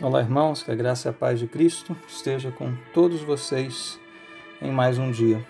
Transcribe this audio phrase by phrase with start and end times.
[0.00, 3.98] Olá, irmãos, que a graça e a paz de Cristo esteja com todos vocês
[4.62, 5.44] em mais um dia.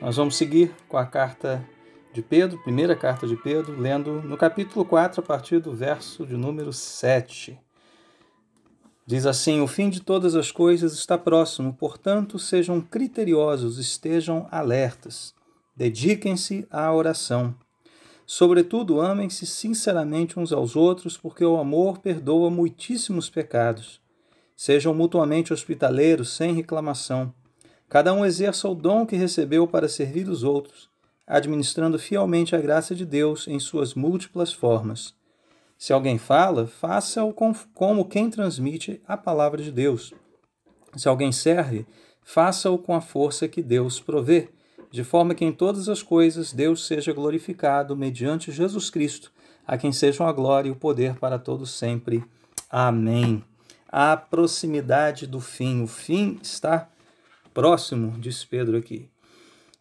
[0.00, 1.66] Nós vamos seguir com a carta
[2.12, 6.36] de Pedro, primeira carta de Pedro, lendo no capítulo 4, a partir do verso de
[6.36, 7.58] número 7.
[9.04, 15.34] Diz assim: O fim de todas as coisas está próximo, portanto, sejam criteriosos, estejam alertas,
[15.74, 17.52] dediquem-se à oração.
[18.32, 24.00] Sobretudo, amem-se sinceramente uns aos outros, porque o amor perdoa muitíssimos pecados.
[24.56, 27.34] Sejam mutuamente hospitaleiros, sem reclamação.
[27.88, 30.88] Cada um exerça o dom que recebeu para servir os outros,
[31.26, 35.12] administrando fielmente a graça de Deus em suas múltiplas formas.
[35.76, 37.34] Se alguém fala, faça-o
[37.74, 40.14] como quem transmite a palavra de Deus.
[40.96, 41.84] Se alguém serve,
[42.22, 44.50] faça-o com a força que Deus provê
[44.90, 49.32] de forma que em todas as coisas Deus seja glorificado mediante Jesus Cristo,
[49.66, 52.24] a quem sejam a glória e o poder para todos sempre.
[52.68, 53.44] Amém.
[53.88, 56.88] A proximidade do fim, o fim está
[57.52, 59.08] próximo, diz Pedro aqui.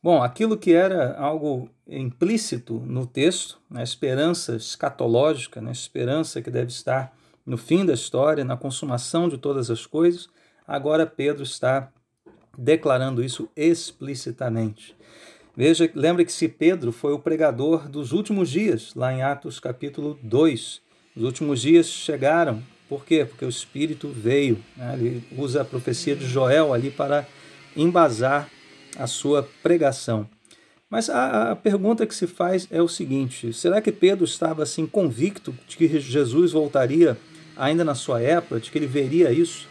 [0.01, 6.71] Bom, aquilo que era algo implícito no texto, na esperança escatológica, na esperança que deve
[6.71, 7.13] estar
[7.45, 10.29] no fim da história, na consumação de todas as coisas,
[10.67, 11.91] agora Pedro está
[12.59, 14.95] declarando isso explicitamente.
[15.55, 20.19] Veja, lembre que se Pedro foi o pregador dos últimos dias, lá em Atos capítulo
[20.21, 20.81] 2.
[21.16, 22.61] Os últimos dias chegaram.
[22.88, 23.25] Por quê?
[23.25, 24.57] Porque o Espírito veio.
[24.75, 24.93] Né?
[24.95, 27.27] Ele usa a profecia de Joel ali para
[27.75, 28.49] embasar
[28.97, 30.27] a sua pregação.
[30.89, 34.88] Mas a, a, pergunta que se faz é o seguinte: será que Pedro estava assim
[34.88, 37.17] convicto de que Jesus voltaria
[37.55, 39.67] ainda na sua época, de que ele veria isso?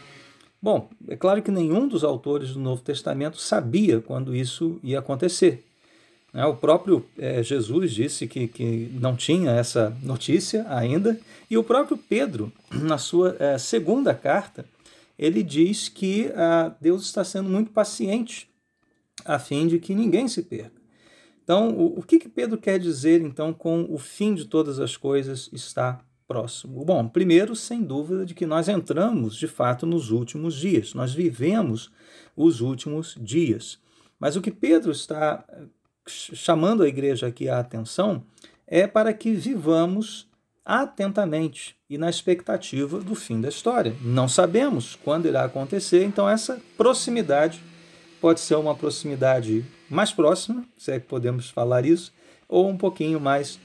[0.60, 5.64] Bom, é claro que nenhum dos autores do Novo Testamento sabia quando isso ia acontecer.
[6.32, 6.44] Né?
[6.44, 11.96] O próprio é, Jesus disse que, que não tinha essa notícia ainda, e o próprio
[11.96, 14.64] Pedro, na sua é, segunda carta,
[15.18, 18.48] ele diz que ah, Deus está sendo muito paciente
[19.24, 20.78] a fim de que ninguém se perca.
[21.42, 24.96] Então, o, o que, que Pedro quer dizer então com o fim de todas as
[24.96, 26.84] coisas está próximo?
[26.84, 31.90] Bom, primeiro, sem dúvida, de que nós entramos de fato nos últimos dias, nós vivemos
[32.36, 33.80] os últimos dias.
[34.20, 35.64] Mas o que Pedro está eh,
[36.06, 38.22] chamando a igreja aqui a atenção
[38.66, 40.28] é para que vivamos
[40.64, 43.96] atentamente e na expectativa do fim da história.
[44.02, 47.62] Não sabemos quando irá acontecer, então essa proximidade
[48.20, 52.12] pode ser uma proximidade mais próxima, se é que podemos falar isso,
[52.46, 53.58] ou um pouquinho mais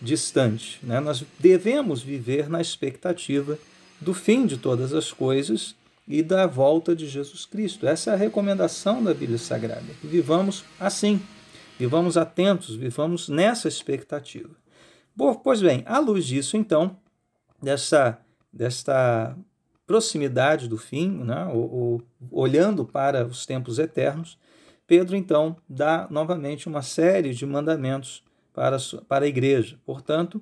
[0.00, 0.78] distante.
[0.82, 1.00] Né?
[1.00, 3.58] Nós devemos viver na expectativa
[4.00, 5.74] do fim de todas as coisas
[6.08, 7.86] e da volta de Jesus Cristo.
[7.86, 9.84] Essa é a recomendação da Bíblia Sagrada.
[10.00, 11.20] Que vivamos assim,
[11.78, 14.50] vivamos atentos, vivamos nessa expectativa.
[15.14, 16.96] Bom, pois bem, à luz disso, então,
[17.62, 18.18] dessa,
[18.52, 19.36] desta
[19.86, 24.38] proximidade do fim, né, ou, ou, olhando para os tempos eternos,
[24.86, 28.24] Pedro então dá novamente uma série de mandamentos
[28.60, 28.76] para,
[29.08, 29.78] para a igreja.
[29.86, 30.38] Portanto,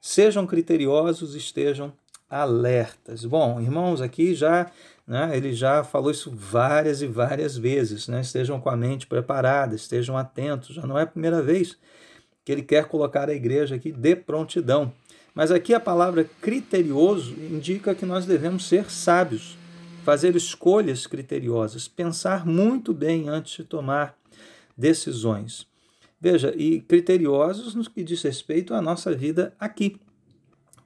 [0.00, 1.92] sejam criteriosos, estejam
[2.28, 3.24] alertas.
[3.24, 4.72] Bom, irmãos, aqui já
[5.06, 8.08] né, ele já falou isso várias e várias vezes.
[8.08, 8.22] Né?
[8.22, 10.74] Estejam com a mente preparada, estejam atentos.
[10.74, 11.78] Já não é a primeira vez
[12.44, 14.92] que ele quer colocar a igreja aqui de prontidão.
[15.32, 19.56] Mas aqui a palavra criterioso indica que nós devemos ser sábios,
[20.04, 24.16] fazer escolhas criteriosas, pensar muito bem antes de tomar
[24.76, 25.69] decisões.
[26.20, 29.98] Veja, e criteriosos no que diz respeito à nossa vida aqui.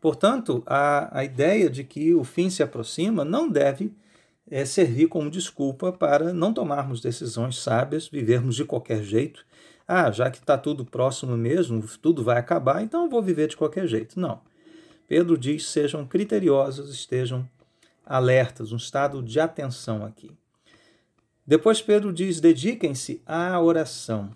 [0.00, 3.92] Portanto, a, a ideia de que o fim se aproxima não deve
[4.48, 9.44] é, servir como desculpa para não tomarmos decisões sábias, vivermos de qualquer jeito.
[9.88, 13.56] Ah, já que está tudo próximo mesmo, tudo vai acabar, então eu vou viver de
[13.56, 14.20] qualquer jeito.
[14.20, 14.40] Não.
[15.08, 17.48] Pedro diz: sejam criteriosos, estejam
[18.06, 20.30] alertas, um estado de atenção aqui.
[21.46, 24.30] Depois Pedro diz: dediquem-se à oração.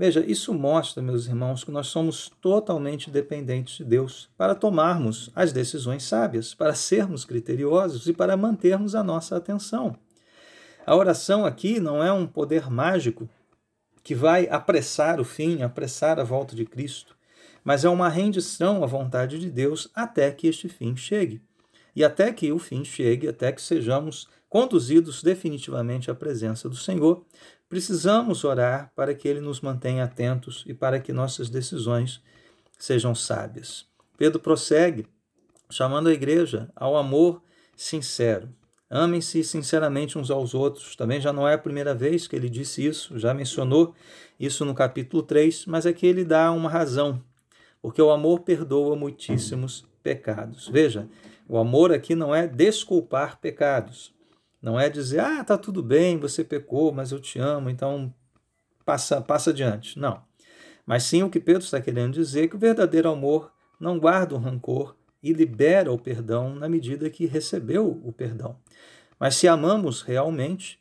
[0.00, 5.52] Veja, isso mostra, meus irmãos, que nós somos totalmente dependentes de Deus para tomarmos as
[5.52, 9.94] decisões sábias, para sermos criteriosos e para mantermos a nossa atenção.
[10.86, 13.28] A oração aqui não é um poder mágico
[14.02, 17.14] que vai apressar o fim, apressar a volta de Cristo,
[17.62, 21.42] mas é uma rendição à vontade de Deus até que este fim chegue.
[21.94, 27.22] E até que o fim chegue, até que sejamos conduzidos definitivamente à presença do Senhor,
[27.70, 32.20] precisamos orar para que Ele nos mantenha atentos e para que nossas decisões
[32.76, 33.86] sejam sábias.
[34.18, 35.06] Pedro prossegue,
[35.70, 37.40] chamando a igreja ao amor
[37.76, 38.48] sincero.
[38.90, 40.96] Amem-se sinceramente uns aos outros.
[40.96, 43.94] Também já não é a primeira vez que ele disse isso, já mencionou
[44.38, 47.22] isso no capítulo 3, mas aqui ele dá uma razão,
[47.80, 50.68] porque o amor perdoa muitíssimos pecados.
[50.68, 51.08] Veja,
[51.48, 54.14] O amor aqui não é desculpar pecados.
[54.62, 58.12] Não é dizer, ah, tá tudo bem, você pecou, mas eu te amo, então
[58.84, 59.98] passa, passa adiante.
[59.98, 60.22] Não.
[60.84, 64.34] Mas sim o que Pedro está querendo dizer é que o verdadeiro amor não guarda
[64.34, 68.56] o rancor e libera o perdão na medida que recebeu o perdão.
[69.18, 70.78] Mas se amamos realmente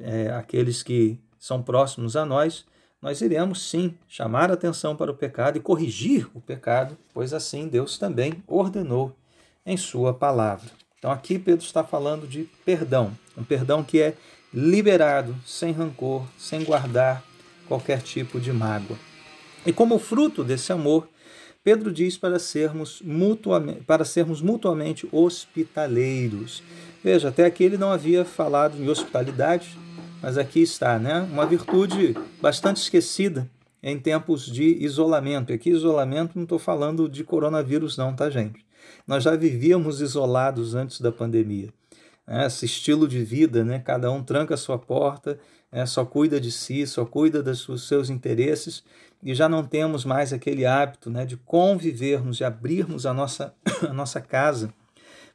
[0.00, 2.64] é, aqueles que são próximos a nós,
[3.00, 7.98] nós iremos sim chamar atenção para o pecado e corrigir o pecado, pois assim Deus
[7.98, 9.16] também ordenou
[9.66, 10.81] em Sua palavra.
[11.02, 14.14] Então aqui Pedro está falando de perdão, um perdão que é
[14.54, 17.24] liberado, sem rancor, sem guardar
[17.66, 18.96] qualquer tipo de mágoa.
[19.66, 21.08] E como fruto desse amor,
[21.64, 26.62] Pedro diz para sermos mutuamente, para sermos mutuamente hospitaleiros.
[27.02, 29.76] Veja, até aqui ele não havia falado em hospitalidade,
[30.22, 31.26] mas aqui está, né?
[31.32, 33.50] Uma virtude bastante esquecida
[33.82, 35.50] em tempos de isolamento.
[35.50, 38.64] E aqui isolamento não estou falando de coronavírus não, tá gente?
[39.06, 41.68] Nós já vivíamos isolados antes da pandemia.
[42.26, 42.46] Né?
[42.46, 43.78] Esse estilo de vida, né?
[43.78, 45.38] cada um tranca a sua porta,
[45.70, 45.84] né?
[45.86, 48.84] só cuida de si, só cuida dos seus interesses,
[49.22, 51.24] e já não temos mais aquele hábito né?
[51.24, 53.54] de convivermos, de abrirmos a nossa,
[53.88, 54.72] a nossa casa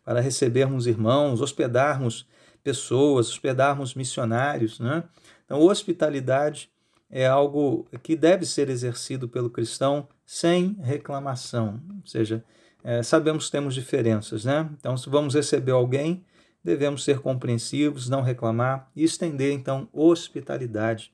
[0.03, 2.25] para recebermos irmãos, hospedarmos
[2.63, 4.79] pessoas, hospedarmos missionários.
[4.79, 5.03] Né?
[5.45, 6.69] Então, hospitalidade
[7.09, 12.43] é algo que deve ser exercido pelo cristão sem reclamação, ou seja,
[12.83, 14.69] é, sabemos que temos diferenças, né?
[14.79, 16.24] Então, se vamos receber alguém,
[16.63, 21.12] devemos ser compreensivos, não reclamar e estender, então, hospitalidade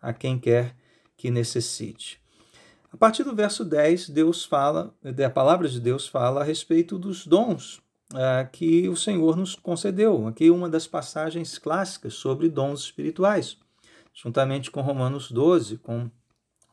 [0.00, 0.74] a quem quer
[1.16, 2.20] que necessite.
[2.92, 7.26] A partir do verso 10, Deus fala, a palavra de Deus fala a respeito dos
[7.26, 7.82] dons
[8.14, 10.26] é, que o Senhor nos concedeu.
[10.26, 13.58] Aqui uma das passagens clássicas sobre dons espirituais,
[14.14, 16.10] juntamente com Romanos 12, com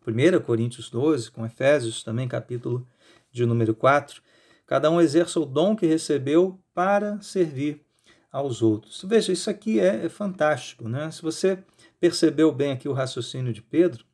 [0.07, 2.88] 1 Coríntios 12, com Efésios também, capítulo
[3.33, 4.21] de número 4.
[4.65, 7.81] Cada um exerça o dom que recebeu para servir
[8.31, 9.03] aos outros.
[9.07, 10.88] Veja, isso aqui é, é fantástico.
[10.88, 11.12] Né?
[11.12, 11.59] Se você
[12.00, 14.06] percebeu bem aqui o raciocínio de Pedro,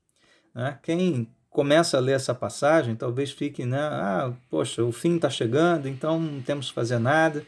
[0.53, 0.79] né?
[0.81, 3.79] quem começa a ler essa passagem talvez fique, né?
[3.79, 7.45] Ah, poxa, o fim está chegando, então não temos que fazer nada.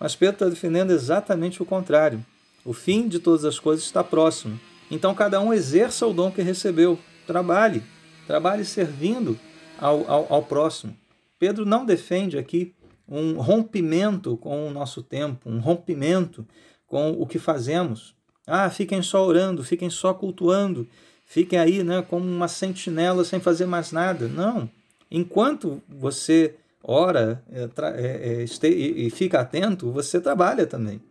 [0.00, 2.24] Mas Pedro está defendendo exatamente o contrário.
[2.64, 4.58] O fim de todas as coisas está próximo.
[4.90, 6.98] Então cada um exerça o dom que recebeu.
[7.26, 7.82] Trabalhe,
[8.26, 9.38] trabalhe servindo
[9.78, 10.96] ao, ao, ao próximo.
[11.42, 12.72] Pedro não defende aqui
[13.08, 16.46] um rompimento com o nosso tempo, um rompimento
[16.86, 18.14] com o que fazemos.
[18.46, 20.86] Ah, fiquem só orando, fiquem só cultuando,
[21.26, 24.28] fiquem aí né, como uma sentinela sem fazer mais nada.
[24.28, 24.70] Não.
[25.10, 31.02] Enquanto você ora é, é, é, e fica atento, você trabalha também.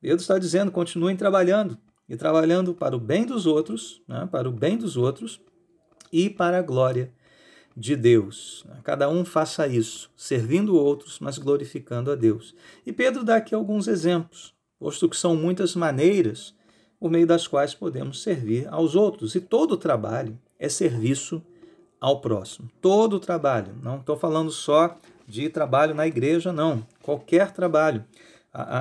[0.00, 1.76] Pedro está dizendo: continuem trabalhando
[2.08, 5.38] e trabalhando para o bem dos outros, né, para o bem dos outros
[6.10, 7.12] e para a glória
[7.76, 8.64] de Deus.
[8.82, 12.54] Cada um faça isso, servindo outros, mas glorificando a Deus.
[12.86, 16.54] E Pedro dá aqui alguns exemplos, posto que são muitas maneiras
[16.98, 19.34] por meio das quais podemos servir aos outros.
[19.34, 21.42] E todo trabalho é serviço
[22.00, 22.70] ao próximo.
[22.80, 23.74] Todo trabalho.
[23.82, 24.96] Não estou falando só
[25.28, 26.86] de trabalho na igreja, não.
[27.02, 28.04] Qualquer trabalho.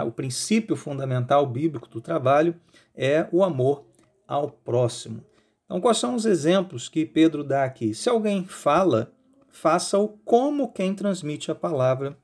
[0.08, 2.56] O princípio fundamental bíblico do trabalho
[2.96, 3.84] é o amor
[4.26, 5.22] ao próximo.
[5.66, 7.94] Então, quais são os exemplos que Pedro dá aqui?
[7.94, 9.12] Se alguém fala,
[9.50, 12.18] faça-o como quem transmite a palavra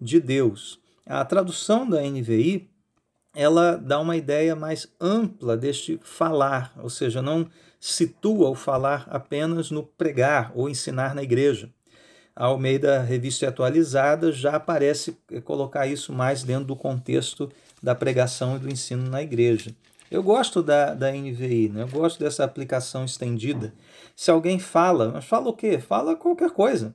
[0.00, 0.80] de Deus.
[1.06, 2.70] A tradução da NVI
[3.34, 7.48] ela dá uma ideia mais ampla deste falar, ou seja, não
[7.80, 11.70] situa o falar apenas no pregar ou ensinar na igreja.
[12.36, 17.50] A Almeida Revista Atualizada já parece colocar isso mais dentro do contexto
[17.82, 19.74] da pregação e do ensino na igreja.
[20.12, 21.84] Eu gosto da, da NVI, né?
[21.84, 23.72] eu gosto dessa aplicação estendida.
[24.14, 25.78] Se alguém fala, mas fala o quê?
[25.78, 26.94] Fala qualquer coisa.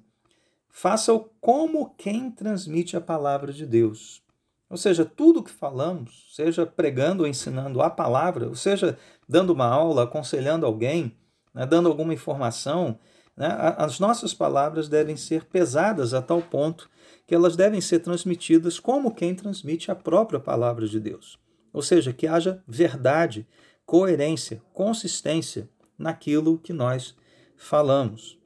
[0.70, 4.22] Faça-o como quem transmite a palavra de Deus.
[4.70, 8.96] Ou seja, tudo que falamos, seja pregando ou ensinando a palavra, ou seja,
[9.28, 11.18] dando uma aula, aconselhando alguém,
[11.56, 13.00] né, dando alguma informação,
[13.36, 13.48] né,
[13.80, 16.88] as nossas palavras devem ser pesadas a tal ponto
[17.26, 21.40] que elas devem ser transmitidas como quem transmite a própria palavra de Deus.
[21.74, 23.48] Ou seja, que haja verdade,
[23.86, 27.16] coerência, consistência naquilo que nós
[27.56, 28.38] falamos.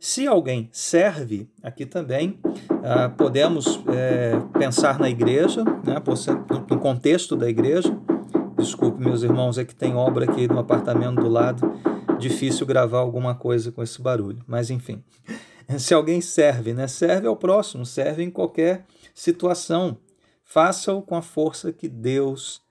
[0.00, 2.38] Se alguém serve, aqui também
[2.82, 5.94] ah, podemos é, pensar na igreja, né,
[6.68, 7.96] no contexto da igreja.
[8.56, 11.62] Desculpe, meus irmãos, é que tem obra aqui no apartamento do lado.
[12.18, 15.02] Difícil gravar alguma coisa com esse barulho, mas enfim.
[15.78, 19.96] Se alguém serve, né, serve ao próximo, serve em qualquer situação.
[20.44, 22.62] Faça-o com a força que Deus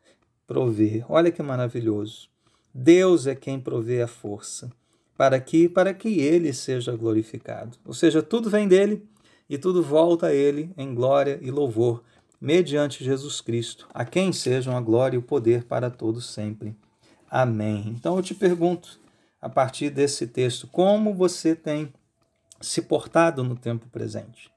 [0.47, 1.05] prover.
[1.09, 2.29] Olha que maravilhoso.
[2.73, 4.69] Deus é quem provê a força
[5.17, 7.77] para que para que ele seja glorificado.
[7.85, 9.07] Ou seja, tudo vem dele
[9.50, 12.03] e tudo volta a ele em glória e louvor
[12.41, 16.75] mediante Jesus Cristo, a quem sejam a glória e o poder para todos sempre.
[17.29, 17.93] Amém.
[17.97, 19.00] Então eu te pergunto,
[19.41, 21.93] a partir desse texto, como você tem
[22.59, 24.51] se portado no tempo presente?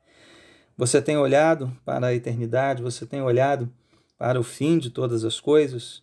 [0.76, 3.73] Você tem olhado para a eternidade, você tem olhado
[4.19, 6.03] para o fim de todas as coisas?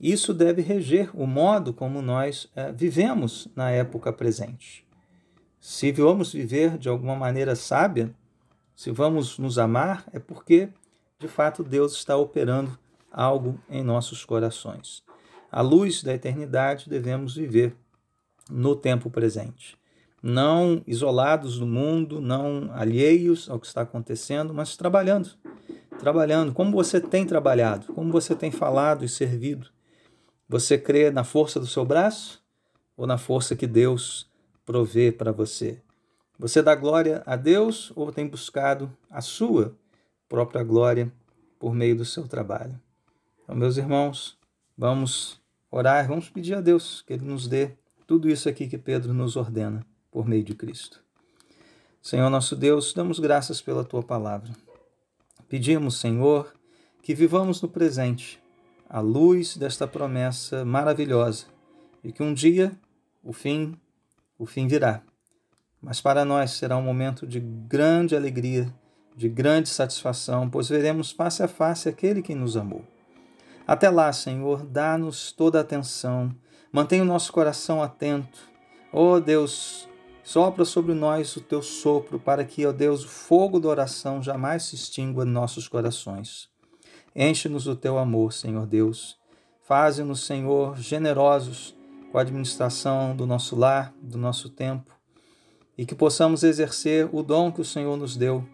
[0.00, 4.86] Isso deve reger o modo como nós é, vivemos na época presente.
[5.60, 8.12] Se vamos viver de alguma maneira sábia,
[8.74, 10.68] se vamos nos amar, é porque,
[11.18, 12.76] de fato, Deus está operando
[13.12, 15.04] algo em nossos corações.
[15.50, 17.76] À luz da eternidade, devemos viver
[18.50, 19.80] no tempo presente
[20.22, 25.30] não isolados do mundo, não alheios ao que está acontecendo, mas trabalhando.
[26.02, 26.52] Trabalhando.
[26.52, 27.92] Como você tem trabalhado?
[27.92, 29.68] Como você tem falado e servido?
[30.48, 32.42] Você crê na força do seu braço
[32.96, 34.28] ou na força que Deus
[34.66, 35.80] provê para você?
[36.36, 39.76] Você dá glória a Deus ou tem buscado a sua
[40.28, 41.12] própria glória
[41.56, 42.74] por meio do seu trabalho?
[43.44, 44.36] Então, meus irmãos,
[44.76, 45.40] vamos
[45.70, 47.76] orar, vamos pedir a Deus que Ele nos dê
[48.08, 51.00] tudo isso aqui que Pedro nos ordena por meio de Cristo.
[52.02, 54.50] Senhor nosso Deus, damos graças pela tua palavra.
[55.52, 56.50] Pedimos, Senhor,
[57.02, 58.42] que vivamos no presente,
[58.88, 61.44] à luz desta promessa maravilhosa,
[62.02, 62.72] e que um dia
[63.22, 63.78] o fim,
[64.38, 65.02] o fim virá.
[65.78, 68.72] Mas para nós será um momento de grande alegria,
[69.14, 72.82] de grande satisfação, pois veremos face a face aquele que nos amou.
[73.66, 76.34] Até lá, Senhor, dá-nos toda a atenção,
[76.72, 78.48] mantenha o nosso coração atento.
[78.90, 79.86] Oh Deus,
[80.24, 84.64] Sopra sobre nós o teu sopro, para que, ó Deus, o fogo da oração jamais
[84.64, 86.48] se extingua em nossos corações.
[87.14, 89.18] Enche-nos do teu amor, Senhor Deus.
[89.62, 91.74] Faze-nos, Senhor, generosos
[92.10, 94.94] com a administração do nosso lar, do nosso tempo,
[95.76, 98.46] e que possamos exercer o dom que o Senhor nos deu,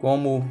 [0.00, 0.50] como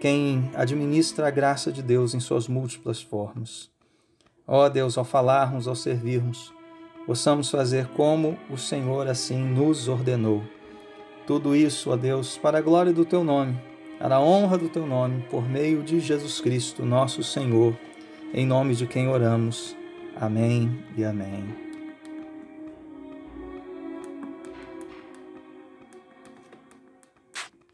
[0.00, 3.70] quem administra a graça de Deus em suas múltiplas formas.
[4.46, 6.52] Ó Deus, ao falarmos, ao servirmos,
[7.06, 10.42] possamos fazer como o Senhor assim nos ordenou.
[11.26, 13.56] Tudo isso, ó Deus, para a glória do teu nome,
[13.98, 17.74] para a honra do teu nome, por meio de Jesus Cristo, nosso Senhor,
[18.32, 19.74] em nome de quem oramos.
[20.16, 21.63] Amém e amém.